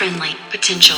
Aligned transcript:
friendly 0.00 0.34
potential. 0.48 0.96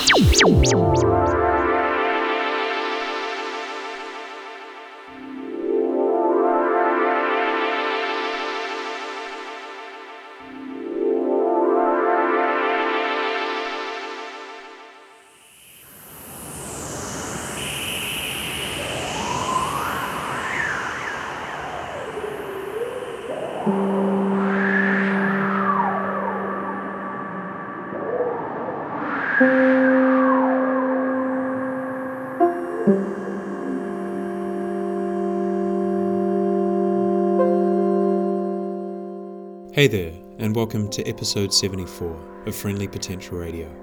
Hey 39.75 39.89
there, 39.89 40.13
and 40.39 40.55
welcome 40.55 40.91
to 40.91 41.03
episode 41.09 41.51
74 41.51 42.43
of 42.45 42.55
Friendly 42.55 42.87
Potential 42.87 43.39
Radio. 43.39 43.75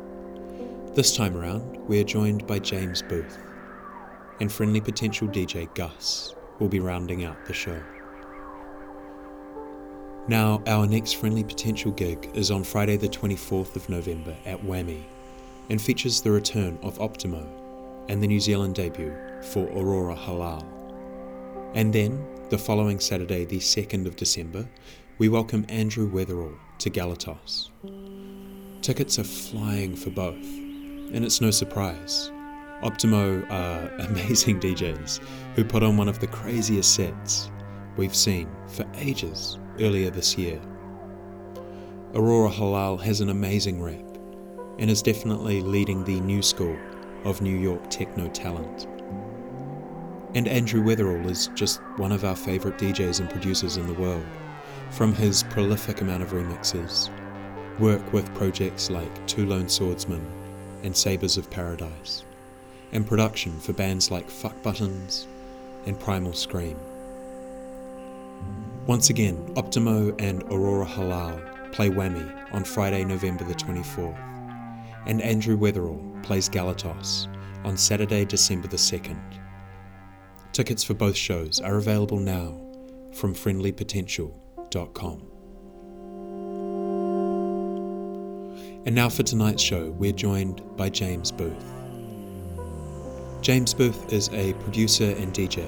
This 0.94 1.18
time 1.18 1.36
around, 1.36 1.78
we 1.88 2.00
are 2.00 2.04
joined 2.04 2.46
by 2.46 2.60
James 2.60 3.02
Booth, 3.02 3.40
and 4.40 4.52
Friendly 4.52 4.82
Potential 4.82 5.28
DJ 5.28 5.74
Gus 5.74 6.36
will 6.60 6.68
be 6.68 6.80
rounding 6.80 7.26
out 7.26 7.44
the 7.48 7.56
show. 7.56 7.82
Now, 10.28 10.62
our 10.68 10.86
next 10.86 11.14
Friendly 11.14 11.44
Potential 11.44 11.90
gig 11.90 12.30
is 12.36 12.52
on 12.52 12.64
Friday, 12.64 12.96
the 12.98 13.10
24th 13.10 13.76
of 13.76 13.90
November 13.90 14.38
at 14.46 14.62
Whammy, 14.62 15.02
and 15.72 15.82
features 15.82 16.22
the 16.22 16.30
return 16.30 16.78
of 16.84 17.00
Optimo 17.00 17.48
and 18.10 18.22
the 18.22 18.28
New 18.28 18.40
Zealand 18.40 18.76
debut 18.76 19.16
for 19.42 19.66
Aurora 19.70 20.16
Halal. 20.16 20.64
And 21.74 21.92
then, 21.92 22.24
the 22.50 22.60
following 22.60 23.00
Saturday, 23.00 23.46
the 23.46 23.58
2nd 23.58 24.06
of 24.06 24.16
December, 24.16 24.68
we 25.20 25.28
welcome 25.28 25.66
Andrew 25.68 26.10
Weatherall 26.10 26.56
to 26.78 26.90
Galatos. 26.90 27.72
Tickets 28.82 29.20
are 29.20 29.26
flying 29.26 29.94
for 29.94 30.12
both, 30.12 30.38
and 30.38 31.26
it's 31.26 31.42
no 31.42 31.52
surprise. 31.52 32.32
Optimo 32.84 33.46
are 33.52 33.90
amazing 34.00 34.62
DJs 34.62 35.20
who 35.56 35.66
put 35.66 35.84
on 35.84 35.98
one 35.98 36.08
of 36.08 36.20
the 36.20 36.28
craziest 36.28 36.96
sets 36.96 37.52
we've 37.98 38.16
seen 38.16 38.50
for 38.70 38.86
ages 38.96 39.60
earlier 39.82 40.10
this 40.10 40.38
year. 40.38 40.62
Aurora 42.16 42.50
Halal 42.50 43.02
has 43.02 43.20
an 43.20 43.28
amazing 43.28 43.82
rep 43.82 44.18
and 44.78 44.90
is 44.90 45.02
definitely 45.02 45.60
leading 45.60 46.06
the 46.06 46.22
new 46.22 46.42
school 46.42 46.78
of 47.26 47.42
New 47.42 47.58
York 47.58 47.90
techno 47.90 48.30
talent. 48.30 48.88
And 50.34 50.48
Andrew 50.48 50.82
Weatherall 50.82 51.30
is 51.30 51.50
just 51.56 51.82
one 51.98 52.14
of 52.14 52.24
our 52.24 52.38
favourite 52.38 52.78
DJs 52.78 53.20
and 53.20 53.30
producers 53.30 53.76
in 53.76 53.86
the 53.86 54.00
world 54.00 54.26
from 54.92 55.14
his 55.14 55.44
prolific 55.44 56.02
amount 56.02 56.24
of 56.24 56.32
remixes, 56.32 57.10
work 57.80 58.12
with 58.12 58.34
projects 58.36 58.90
like 58.90 59.28
Two 59.28 59.46
Lone 59.46 59.70
Swordsmen 59.70 60.26
and 60.84 60.96
Sabres 60.96 61.38
of 61.38 61.50
Paradise, 61.50 62.24
and 62.92 63.08
production 63.08 63.60
for 63.60 63.74
bands 63.74 64.12
like 64.12 64.30
Fuck 64.30 64.62
Buttons 64.64 65.28
and 65.86 66.00
Primal 66.00 66.34
Scream. 66.34 66.78
Once 68.88 69.10
again, 69.10 69.38
Optimo 69.56 70.20
and 70.20 70.44
Aurora 70.44 70.86
Halal 70.86 71.72
play 71.72 71.90
Whammy 71.90 72.54
on 72.54 72.64
Friday, 72.64 73.04
November 73.06 73.44
the 73.44 73.54
24th, 73.54 74.18
and 75.06 75.22
Andrew 75.22 75.58
Weatherall 75.58 76.24
plays 76.24 76.50
Galatos 76.50 77.28
on 77.64 77.78
Saturday, 77.78 78.26
December 78.26 78.68
the 78.68 78.78
2nd. 78.78 79.20
Tickets 80.52 80.84
for 80.84 80.96
both 80.96 81.16
shows 81.16 81.60
are 81.62 81.78
available 81.78 82.18
now 82.20 82.60
from 83.14 83.34
Friendly 83.34 83.72
Potential 83.72 84.34
and 88.86 88.96
now 88.96 89.10
for 89.10 89.24
tonight's 89.24 89.62
show, 89.62 89.92
we're 89.92 90.12
joined 90.12 90.64
by 90.78 90.90
James 90.90 91.32
Booth. 91.32 91.64
James 93.42 93.74
Booth 93.74 94.12
is 94.12 94.30
a 94.34 94.54
producer 94.54 95.16
and 95.18 95.34
DJ 95.34 95.68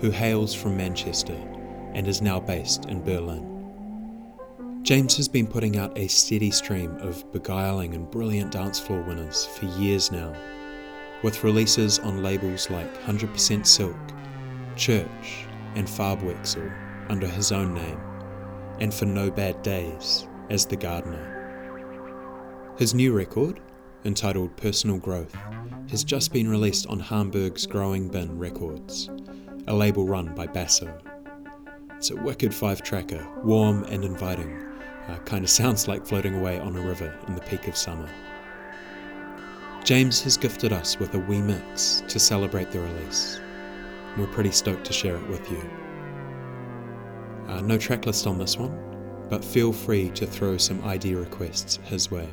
who 0.00 0.10
hails 0.10 0.54
from 0.54 0.76
Manchester 0.76 1.36
and 1.94 2.06
is 2.06 2.20
now 2.20 2.38
based 2.38 2.84
in 2.86 3.02
Berlin. 3.02 3.54
James 4.82 5.16
has 5.16 5.28
been 5.28 5.46
putting 5.46 5.78
out 5.78 5.96
a 5.96 6.08
steady 6.08 6.50
stream 6.50 6.96
of 6.98 7.30
beguiling 7.32 7.94
and 7.94 8.10
brilliant 8.10 8.52
dance 8.52 8.78
floor 8.78 9.02
winners 9.02 9.46
for 9.46 9.66
years 9.80 10.12
now, 10.12 10.34
with 11.22 11.44
releases 11.44 11.98
on 12.00 12.22
labels 12.22 12.70
like 12.70 13.02
100% 13.02 13.66
Silk, 13.66 13.96
Church, 14.76 15.46
and 15.74 15.86
Farbwechsel 15.86 16.70
under 17.08 17.26
his 17.26 17.50
own 17.52 17.72
name 17.72 18.00
and 18.80 18.92
for 18.92 19.04
No 19.06 19.30
Bad 19.30 19.62
Days 19.62 20.26
as 20.50 20.66
the 20.66 20.76
gardener. 20.76 21.34
His 22.78 22.94
new 22.94 23.12
record, 23.12 23.60
entitled 24.04 24.56
Personal 24.56 24.98
Growth, 24.98 25.34
has 25.90 26.04
just 26.04 26.32
been 26.32 26.48
released 26.48 26.86
on 26.86 27.00
Hamburg's 27.00 27.66
Growing 27.66 28.08
Bin 28.08 28.38
Records, 28.38 29.10
a 29.66 29.74
label 29.74 30.06
run 30.06 30.34
by 30.34 30.46
Basso. 30.46 30.96
It's 31.96 32.10
a 32.10 32.16
wicked 32.16 32.54
five 32.54 32.82
tracker, 32.82 33.26
warm 33.42 33.84
and 33.84 34.04
inviting. 34.04 34.56
Uh, 35.08 35.18
kind 35.24 35.42
of 35.42 35.50
sounds 35.60 35.88
like 35.88 36.06
floating 36.06 36.34
away 36.34 36.60
on 36.60 36.76
a 36.76 36.80
river 36.80 37.12
in 37.26 37.34
the 37.34 37.40
peak 37.42 37.66
of 37.66 37.76
summer. 37.76 38.08
James 39.82 40.22
has 40.22 40.36
gifted 40.36 40.72
us 40.72 40.98
with 40.98 41.14
a 41.14 41.18
wee 41.18 41.40
mix 41.40 42.02
to 42.08 42.20
celebrate 42.20 42.70
the 42.70 42.80
release. 42.80 43.40
We're 44.16 44.26
pretty 44.26 44.52
stoked 44.52 44.84
to 44.86 44.92
share 44.92 45.16
it 45.16 45.28
with 45.28 45.50
you. 45.50 45.62
Uh, 47.48 47.60
no 47.62 47.78
tracklist 47.78 48.26
on 48.26 48.38
this 48.38 48.56
one, 48.56 48.76
but 49.28 49.44
feel 49.44 49.72
free 49.72 50.10
to 50.10 50.26
throw 50.26 50.56
some 50.56 50.84
ID 50.84 51.14
requests 51.14 51.78
his 51.84 52.10
way. 52.10 52.28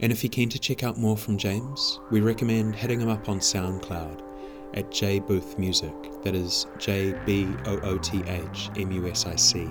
And 0.00 0.12
if 0.12 0.22
you're 0.22 0.30
keen 0.30 0.50
to 0.50 0.58
check 0.58 0.82
out 0.82 0.98
more 0.98 1.16
from 1.16 1.38
James, 1.38 2.00
we 2.10 2.20
recommend 2.20 2.74
hitting 2.74 3.00
him 3.00 3.08
up 3.08 3.28
on 3.28 3.38
SoundCloud 3.40 4.22
at 4.74 4.90
J 4.90 5.20
Booth 5.20 5.58
Music, 5.58 5.94
that 6.22 6.34
is 6.34 6.66
J 6.78 7.14
B 7.24 7.46
O 7.66 7.78
O 7.80 7.98
T 7.98 8.22
H 8.26 8.70
M 8.76 8.90
U 8.92 9.08
S 9.08 9.26
I 9.26 9.36
C. 9.36 9.68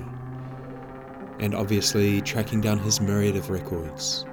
And 1.39 1.53
obviously 1.53 2.21
tracking 2.21 2.61
down 2.61 2.79
his 2.79 3.01
myriad 3.01 3.35
of 3.35 3.49
records, 3.49 4.25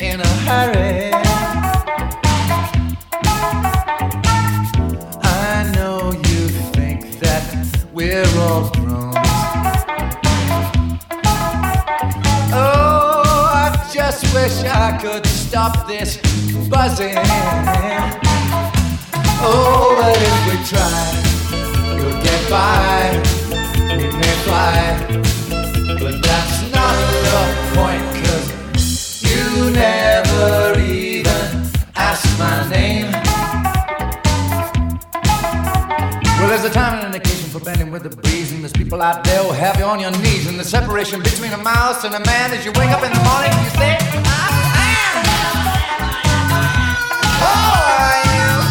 In 0.00 0.20
a 0.20 0.26
hurry. 0.46 1.12
I 5.22 5.72
know 5.74 6.12
you 6.12 6.48
think 6.72 7.20
that 7.20 7.44
we're 7.92 8.26
all 8.38 8.70
grown. 8.70 9.14
Oh, 12.52 13.22
I 13.54 13.90
just 13.92 14.22
wish 14.34 14.64
I 14.64 14.98
could 15.00 15.26
stop 15.26 15.86
this 15.86 16.16
buzzing. 16.68 17.14
Oh, 19.46 19.94
but 20.00 20.16
if 20.16 20.38
we 20.48 20.56
try, 20.70 21.04
we'll 21.96 22.20
get 22.22 22.50
by. 22.50 23.22
We 23.96 24.06
may 24.16 24.34
fly. 24.44 24.76
But 26.00 26.22
that's 26.22 26.56
not 26.72 26.94
the 27.24 27.40
point, 27.74 28.13
a 36.64 36.70
time 36.70 36.98
and 36.98 37.08
an 37.08 37.14
occasion 37.14 37.50
for 37.50 37.60
bending 37.60 37.90
with 37.90 38.04
the 38.04 38.08
breeze, 38.08 38.50
and 38.52 38.62
there's 38.62 38.72
people 38.72 39.02
out 39.02 39.22
there 39.24 39.42
who'll 39.42 39.52
have 39.52 39.78
you 39.78 39.84
on 39.84 40.00
your 40.00 40.10
knees. 40.12 40.46
And 40.46 40.58
the 40.58 40.64
separation 40.64 41.22
between 41.22 41.52
a 41.52 41.58
mouse 41.58 42.04
and 42.04 42.14
a 42.14 42.20
man 42.20 42.52
as 42.52 42.64
you 42.64 42.72
wake 42.72 42.90
up 42.90 43.02
in 43.02 43.12
the 43.12 43.22
morning, 43.22 43.52
you 43.64 43.70
say, 43.70 43.98
I 44.00 44.86
am. 45.04 45.24
Oh, 47.42 47.84
I 48.00 48.22
am. 48.24 48.63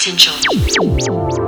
Potential. 0.00 1.39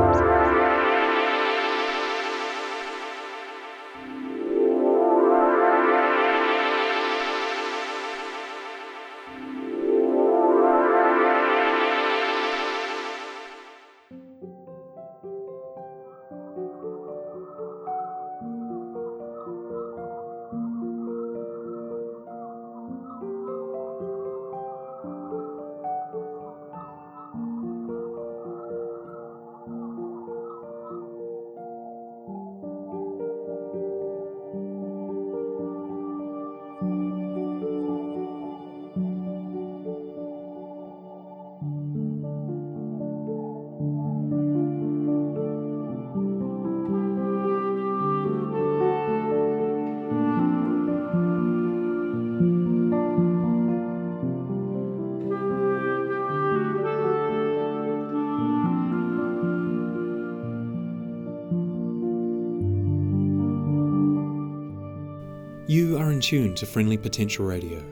You 66.23 66.39
are 66.39 66.43
in 66.43 66.49
tune 66.49 66.55
to 66.57 66.67
Friendly 66.67 66.97
Potential 66.97 67.45
Radio, 67.45 67.83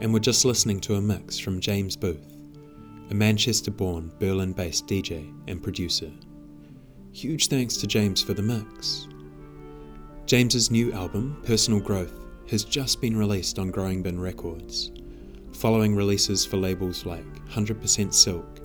and 0.00 0.10
we're 0.10 0.18
just 0.18 0.46
listening 0.46 0.80
to 0.80 0.94
a 0.94 1.00
mix 1.02 1.38
from 1.38 1.60
James 1.60 1.96
Booth, 1.96 2.34
a 3.10 3.14
Manchester 3.14 3.70
born, 3.70 4.10
Berlin 4.18 4.52
based 4.52 4.86
DJ 4.86 5.30
and 5.48 5.62
producer. 5.62 6.10
Huge 7.12 7.48
thanks 7.48 7.76
to 7.76 7.86
James 7.86 8.22
for 8.22 8.32
the 8.32 8.42
mix. 8.42 9.06
James's 10.24 10.70
new 10.70 10.92
album, 10.92 11.42
Personal 11.44 11.78
Growth, 11.78 12.18
has 12.50 12.64
just 12.64 13.02
been 13.02 13.18
released 13.18 13.58
on 13.58 13.70
Growing 13.70 14.02
Bin 14.02 14.18
Records, 14.18 14.90
following 15.52 15.94
releases 15.94 16.46
for 16.46 16.56
labels 16.56 17.04
like 17.04 17.26
100% 17.50 18.14
Silk, 18.14 18.60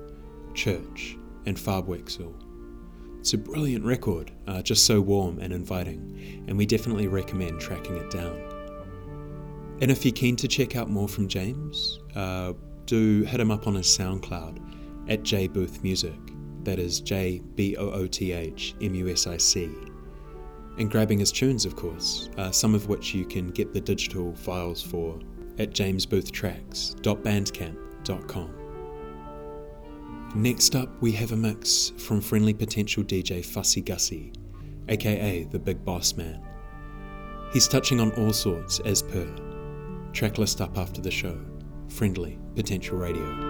Church, 0.54 1.18
and 1.44 1.58
Farbwechsel. 1.58 2.32
It's 3.18 3.34
a 3.34 3.38
brilliant 3.38 3.84
record, 3.84 4.30
uh, 4.46 4.62
just 4.62 4.86
so 4.86 5.02
warm 5.02 5.40
and 5.40 5.52
inviting, 5.52 6.44
and 6.48 6.56
we 6.56 6.64
definitely 6.64 7.08
recommend 7.08 7.60
tracking 7.60 7.96
it 7.96 8.10
down. 8.10 8.49
And 9.80 9.90
if 9.90 10.04
you're 10.04 10.12
keen 10.12 10.36
to 10.36 10.46
check 10.46 10.76
out 10.76 10.90
more 10.90 11.08
from 11.08 11.26
James, 11.26 12.00
uh, 12.14 12.52
do 12.84 13.22
hit 13.22 13.40
him 13.40 13.50
up 13.50 13.66
on 13.66 13.74
his 13.74 13.86
SoundCloud 13.86 15.08
at 15.08 15.22
J 15.22 15.48
Booth 15.48 15.82
Music. 15.82 16.18
That 16.64 16.78
is 16.78 17.00
J 17.00 17.40
B 17.54 17.76
O 17.76 17.90
O 17.90 18.06
T 18.06 18.32
H 18.32 18.74
M 18.82 18.94
U 18.94 19.08
S 19.08 19.26
I 19.26 19.38
C. 19.38 19.70
And 20.78 20.90
grabbing 20.90 21.18
his 21.18 21.32
tunes, 21.32 21.64
of 21.64 21.76
course, 21.76 22.28
uh, 22.36 22.50
some 22.50 22.74
of 22.74 22.88
which 22.88 23.14
you 23.14 23.24
can 23.24 23.48
get 23.48 23.72
the 23.72 23.80
digital 23.80 24.34
files 24.34 24.82
for 24.82 25.18
at 25.58 25.70
jamesboothtracks.bandcamp.com. 25.70 28.54
Next 30.34 30.76
up, 30.76 30.90
we 31.00 31.12
have 31.12 31.32
a 31.32 31.36
mix 31.36 31.92
from 31.98 32.20
friendly 32.20 32.52
potential 32.54 33.02
DJ 33.02 33.44
Fussy 33.44 33.80
Gussie, 33.80 34.32
aka 34.88 35.42
the 35.44 35.58
Big 35.58 35.84
Boss 35.84 36.14
Man. 36.14 36.40
He's 37.52 37.66
touching 37.66 37.98
on 37.98 38.12
all 38.12 38.32
sorts 38.32 38.78
as 38.80 39.02
per. 39.02 39.49
Tracklist 40.12 40.60
up 40.60 40.76
after 40.76 41.00
the 41.00 41.10
show. 41.10 41.38
Friendly 41.88 42.38
Potential 42.54 42.98
Radio. 42.98 43.49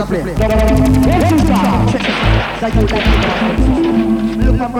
you 0.00 0.06
Look 0.06 0.12
at 4.60 4.72
I 4.72 4.76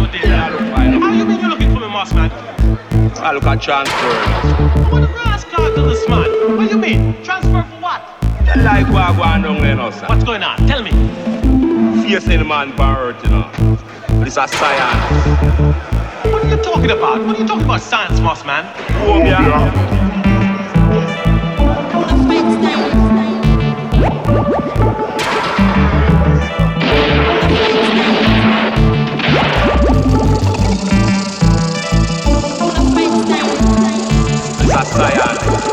what 0.00 0.14
you 0.14 0.20
you 1.40 1.48
looking 1.48 1.72
for 1.72 1.80
man? 2.12 2.30
I 3.16 3.32
look 3.32 3.44
at 3.44 3.62
transfer. 3.62 4.14
What 4.90 5.02
a. 6.08 6.28
What 6.56 6.68
do 6.68 6.74
you 6.74 6.78
mean? 6.78 7.14
Transfer 7.24 7.62
for 7.62 7.80
what? 7.80 8.02
Like 8.58 8.86
what 8.88 9.16
going 9.42 9.78
on. 9.78 9.92
What's 9.92 10.24
going 10.24 10.42
on? 10.42 10.58
Tell 10.66 10.82
me. 10.82 10.90
Fear 12.02 12.20
man 12.44 12.76
borrowed, 12.76 13.16
you 13.24 13.30
know. 13.30 13.50
This 14.22 14.36
science 14.48 15.91
are 16.52 16.56
you 16.56 16.62
talking 16.62 16.90
about? 16.90 17.24
What 17.24 17.36
are 17.36 17.40
you 17.40 17.46
talking 17.46 17.64
about, 17.64 17.80
science, 17.80 18.20
boss 18.20 18.44
man? 18.44 18.64
Obia. 19.06 19.36
Obia. 19.38 20.02
That's 34.68 34.90
science. 34.90 35.71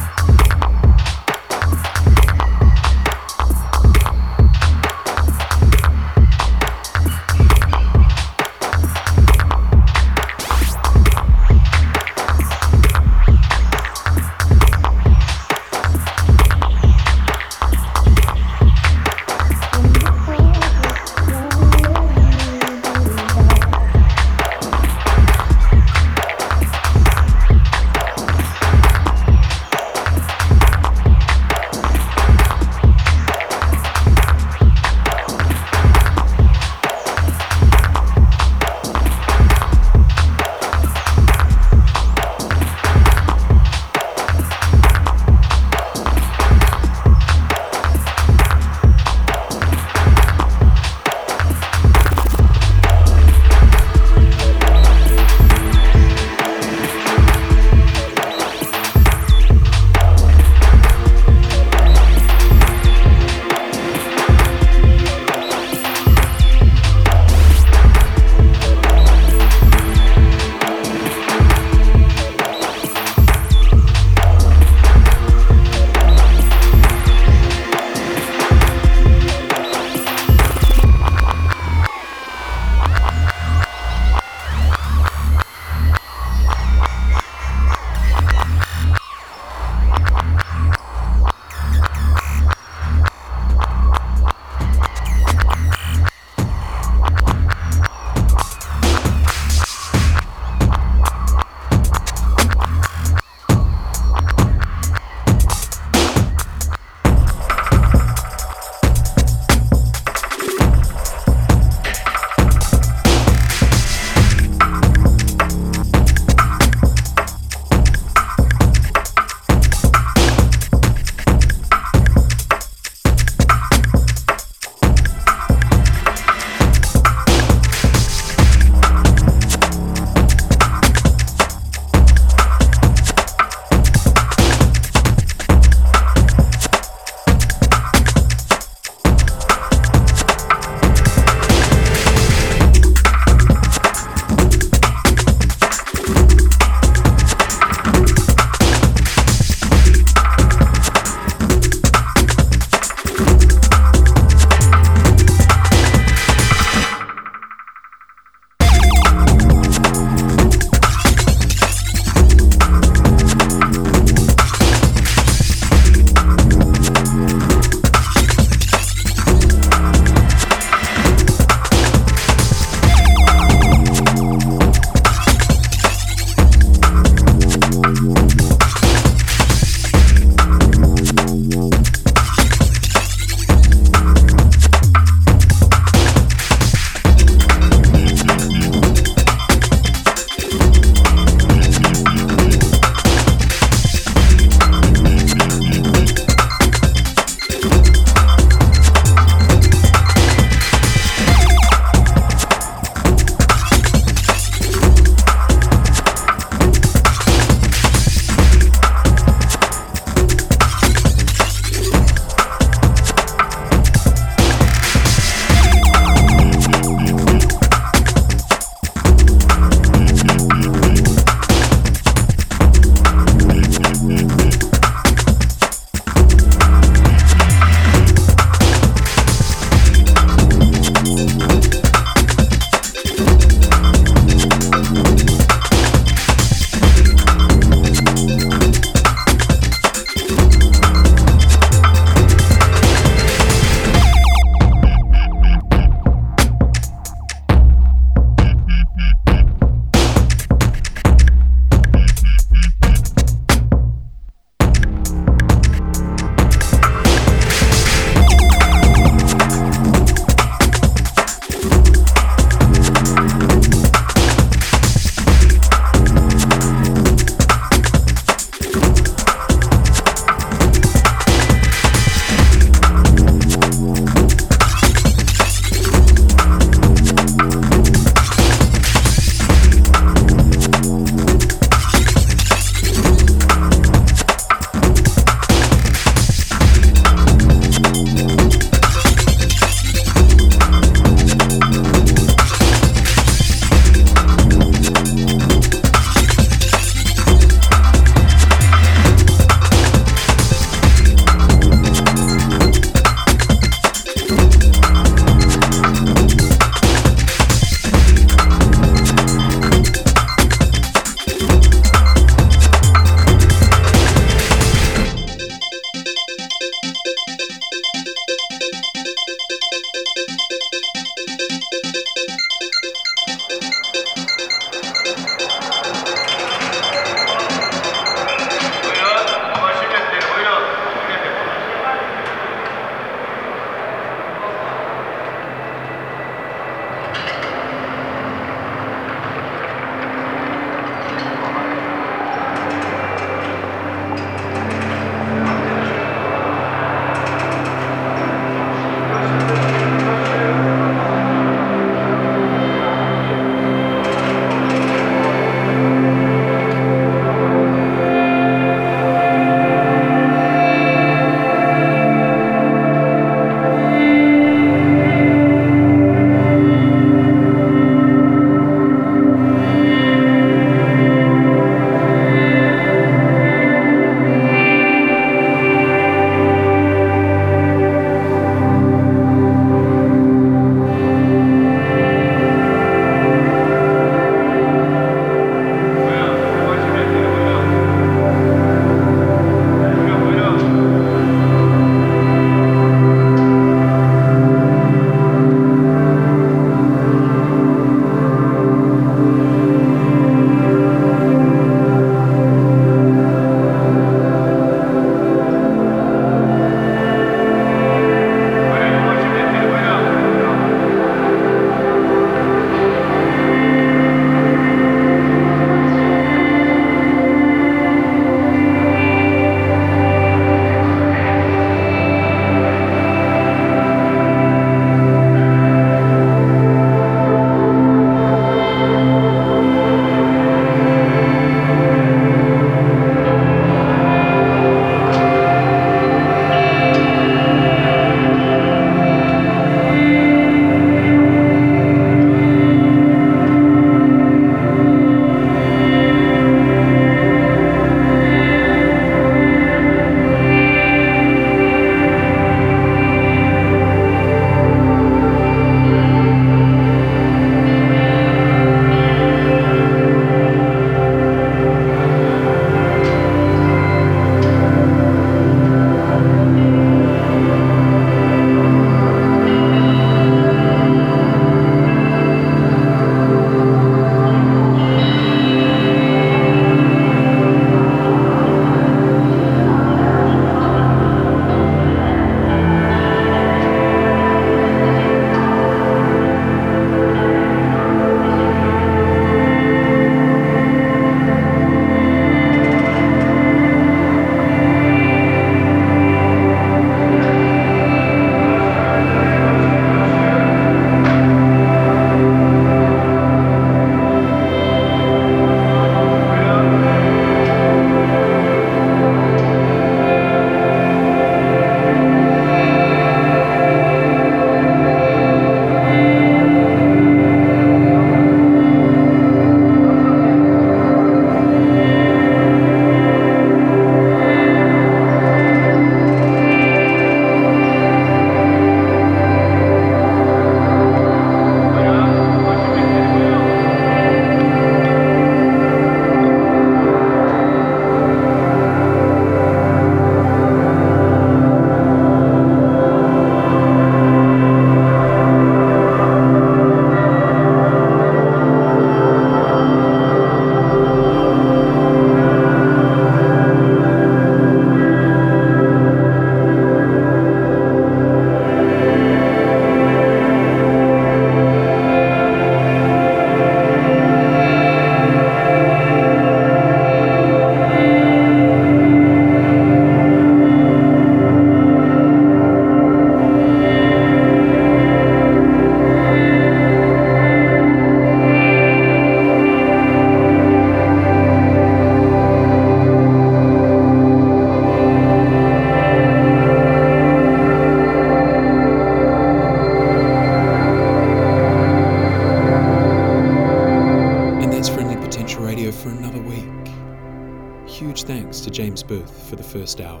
First 599.50 599.80
hour, 599.80 600.00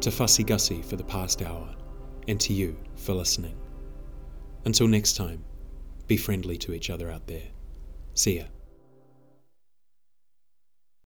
to 0.00 0.10
Fussy 0.10 0.42
Gussie 0.42 0.82
for 0.82 0.96
the 0.96 1.04
past 1.04 1.40
hour, 1.40 1.72
and 2.26 2.40
to 2.40 2.52
you 2.52 2.76
for 2.96 3.14
listening. 3.14 3.56
Until 4.64 4.88
next 4.88 5.16
time, 5.16 5.44
be 6.08 6.16
friendly 6.16 6.58
to 6.58 6.72
each 6.72 6.90
other 6.90 7.08
out 7.08 7.28
there. 7.28 7.46
See 8.14 8.38
ya. 8.38 8.44